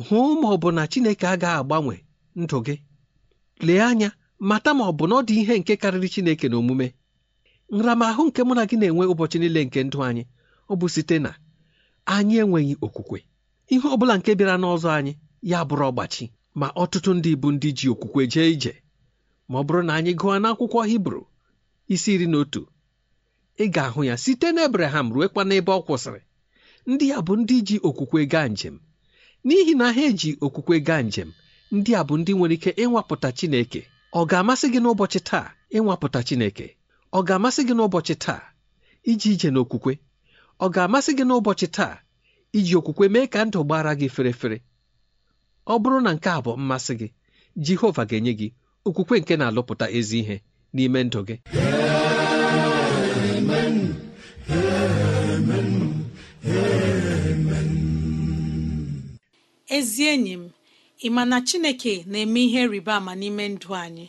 Hụ 0.06 0.18
ma 0.40 0.48
ọ 0.54 0.56
bụ 0.62 0.68
na 0.76 0.82
Chineke 0.92 1.26
agaghị 1.34 1.58
agbanwe 1.60 1.94
ndụ 2.42 2.58
gị. 2.66 2.74
Lee 3.66 3.80
anya 3.90 4.08
mata 4.48 4.70
ma 4.78 4.84
ọ 4.90 4.92
bụ 4.98 5.04
na 5.08 5.14
ọ 5.18 5.22
dị 5.28 5.34
ihe 5.42 5.54
nke 5.60 5.72
karịrị 5.82 6.08
Chineke 6.14 6.46
na 6.50 6.56
omume. 6.60 6.86
Nramahụ 7.76 8.22
nke 8.28 8.42
mụ 8.46 8.54
na 8.54 8.64
gị 8.68 8.76
na-enwe 8.80 9.04
ụbọchị 9.12 9.38
niile 9.40 9.60
nke 9.66 9.80
ndụ 9.86 9.98
anyị 10.08 10.22
ọ 10.70 10.74
bụ 10.80 10.86
site 10.94 11.16
na 11.24 11.30
anyị 12.14 12.34
enweghị 12.42 12.74
okwukwe. 12.86 13.18
Ihe 13.72 13.88
ọ 13.94 13.96
bụla 14.00 14.14
nke 14.18 14.30
bịara 14.38 14.56
n'ọzọ 14.62 14.88
anyị 14.98 15.12
ya 15.50 15.58
bụrụ 15.68 15.84
ọgbachi 15.90 16.24
ma 16.60 16.66
ọtụtụ 16.82 17.10
ndị 17.18 17.30
bụ 17.42 17.48
ndị 17.54 17.68
ji 17.78 17.86
okwukwe 17.92 18.22
jee 18.32 18.48
ije. 18.54 18.72
Ma 19.48 19.56
ọ 19.60 19.62
bụrụ 19.66 19.80
na 19.86 19.92
anyị 19.98 20.12
gụọ 20.20 20.34
n'akwụkwọ 20.42 20.80
hibru 20.90 21.20
isi 21.94 22.10
iri 22.14 22.26
na 22.32 22.38
otu 22.42 22.62
ị 23.62 23.64
ga-ahụ 23.74 24.00
ya 24.08 24.14
site 24.24 24.48
n'ebraham 24.54 25.06
ruekwa 25.14 25.42
n'ebe 25.48 25.72
ọ 25.78 25.80
kwụsịrị. 25.86 26.20
Ndị 26.90 27.06
a 27.16 27.20
bụ 27.26 27.32
ndị 27.40 27.56
ji 27.66 27.76
okwukwe 27.88 28.20
gaa 28.32 28.48
njem. 28.52 28.76
N'ihi 29.46 29.74
na 29.80 29.86
ha 29.94 30.00
eji 30.10 30.30
okwukwe 30.44 30.76
gaa 30.88 31.02
njem 31.08 31.30
ndị 31.76 31.90
a 32.00 32.02
bụ 32.08 32.14
ndị 32.20 32.32
nwere 32.36 32.54
ike 32.58 32.70
ịnwapụta 32.82 33.28
chineke. 33.38 33.80
Ọ 34.18 34.20
ga-amasị 34.30 34.66
gị 34.72 34.78
n'ụbọchị 34.82 35.20
taa 35.28 35.46
ịnwapụta 35.76 36.20
chineke? 36.28 36.66
ọ 37.16 37.20
ga-amasị 37.26 37.60
gị 37.68 37.74
n'ụbọchị 37.76 38.14
taa 38.24 38.42
iji 39.10 39.28
ije 39.34 39.48
n'okwukwe? 39.54 39.92
Ọ 40.64 40.66
ga-amasị 40.74 41.10
gị 41.18 41.24
n'ụbọchị 41.28 41.66
taa 41.76 41.94
iji 42.58 42.72
okwukwe 42.78 43.04
mee 43.14 43.26
ka 43.32 43.40
ndụ 43.46 43.60
gbara 43.66 43.92
gị 44.00 44.08
fere 44.14 44.32
fere 44.40 44.58
ọ 45.72 45.74
bụrụ 45.82 45.98
na 46.04 46.10
nke 46.16 46.28
a 46.36 46.40
bụ 46.44 46.52
mmasị 46.60 46.94
gị 47.00 47.08
Jehova 47.64 48.02
ga-enye 48.10 48.32
gị 48.40 48.48
okwukwe 48.86 49.16
nke 49.20 49.34
na-alụpụta 49.36 49.86
ezi 49.98 50.16
ihe 50.22 50.36
n'ime 50.74 51.00
ndụ 51.06 51.20
gị. 51.28 51.36
Amen. 53.40 53.76
Ezi 59.76 60.02
enyi 60.12 60.32
m 60.36 60.44
ị 61.06 61.08
ma 61.14 61.22
na 61.30 61.38
Chineke 61.48 61.94
na-eme 62.10 62.40
ihe 62.46 62.62
rịba 62.72 62.92
ama 63.00 63.12
n'ime 63.20 63.44
ndụ 63.54 63.70
anyị? 63.82 64.06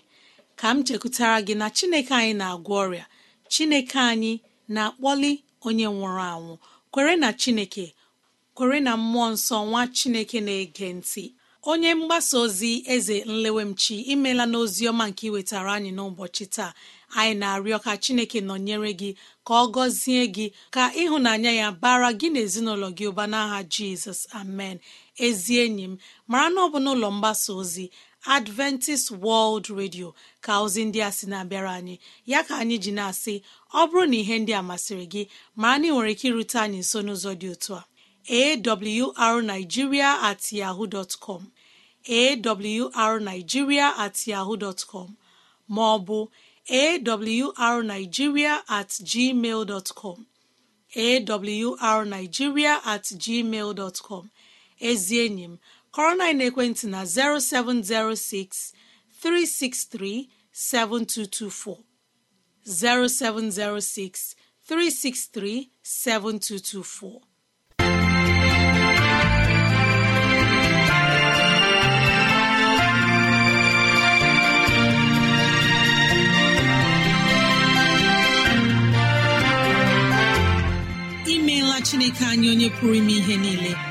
Ka 0.61 0.69
m 0.75 0.83
chekwutara 0.87 1.37
gị 1.47 1.53
na 1.61 1.67
chineke 1.77 2.13
anyị 2.19 2.33
na-agwọ 2.41 2.73
ọrịa 2.85 3.05
chineke 3.53 3.99
anyị 4.11 4.33
na-akpọli 4.75 5.31
onye 5.67 5.85
nwụrụ 5.93 6.23
anwụ. 6.33 6.53
Kwere 6.93 7.13
na 7.23 7.29
chineke 7.41 7.85
kwere 8.55 8.77
na 8.85 8.93
mmụọ 9.01 9.27
nsọ 9.33 9.57
nwa 9.69 9.81
chineke 9.97 10.37
na-ege 10.47 10.87
ntị. 10.97 11.23
Onye 11.71 11.89
mgbasa 11.99 12.35
ozi 12.43 12.71
eze 12.93 13.15
nlewemchi 13.31 13.95
imela 14.13 14.43
n'ozi 14.51 14.83
ọma 14.91 15.05
nke 15.09 15.23
iwetara 15.29 15.71
anyị 15.77 15.91
n'ụbọchị 15.97 16.45
taa. 16.55 16.71
Anyị 17.19 17.33
na-arịọ 17.41 17.77
ka 17.85 17.91
chineke 18.03 18.39
nọnyere 18.47 18.91
gị 18.99 19.09
ka 19.47 19.53
ọ 19.53 19.65
gọzie 19.75 20.23
gị 20.35 20.45
ka 20.75 20.83
ịhụnanya 21.01 21.51
ya 21.61 21.67
bara 21.81 22.09
gị 22.19 22.27
na 22.33 22.39
ezinụlọ 22.45 22.87
gị 22.97 23.05
ụba 23.11 23.25
n'aha 23.31 23.59
jizọs. 23.73 24.19
Amen. 24.39 24.77
Ezi 25.25 25.53
enyi 25.63 25.83
m 25.91 25.97
mara 26.29 26.47
na 26.53 26.59
ọ 26.65 26.67
bụ 26.73 26.77
n'ụlọ 26.85 27.07
mgbasa 27.15 27.49
ozi 27.61 27.85
adventist 28.25 29.11
world 29.11 29.65
radio 29.69 30.07
ka 30.45 30.53
ozi 30.63 30.81
ndị 30.85 30.99
a 31.07 31.11
sị 31.17 31.25
na-abịara 31.31 31.71
anyị. 31.79 31.95
Ya 32.31 32.39
ka 32.47 32.53
anyị 32.61 32.77
ji 32.83 32.91
na-asị 32.97 33.33
ọ 33.73 33.81
bụrụ 33.89 34.03
na 34.11 34.17
ihe 34.21 34.35
ndị 34.39 34.53
a 34.53 34.61
masịrị 34.69 35.05
gị 35.13 35.23
mara 35.61 35.77
na 35.79 35.87
ị 35.87 35.91
nwere 35.93 36.11
ike 36.13 36.25
irute 36.29 36.57
anyị 36.63 36.79
nso 36.83 36.99
n'ụzọ 37.05 37.31
dị 37.41 37.47
otu 37.53 37.71
a. 37.79 37.81
Awrnigeria 38.29 40.21
at 40.29 40.51
yahoo 40.51 40.85
dot 40.87 41.11
com. 41.19 41.51
Awrnigeria 42.07 43.87
at 43.97 44.27
yahoo 44.27 44.57
com. 44.91 45.17
Ma 45.67 45.97
ọ 45.97 46.27
at 48.69 48.89
gmail 48.89 49.65
dot 49.65 49.91
com. 49.95 50.25
Awrnigeria 50.95 52.79
at 52.85 53.03
gmail 53.03 53.73
com. 54.03 54.29
Ezi 54.79 55.17
enyi 55.27 55.43
m 55.47 55.59
kọrọ 55.95 56.13
na 56.17 56.25
ekwentị 56.49 56.85
na 56.93 57.01
0706 57.05 58.73
363 59.23 60.27
7224 60.53 61.77
0706 62.65 64.35
363 64.69 65.69
7224 65.83 67.21
imeela 81.33 81.77
chineke 81.87 82.23
anyị 82.31 82.47
onye 82.53 82.67
pụrụ 82.75 82.93
ime 82.99 83.13
ihe 83.19 83.35
niile. 83.43 83.90